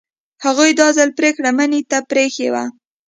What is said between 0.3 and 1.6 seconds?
هغوی دا ځل پرېکړه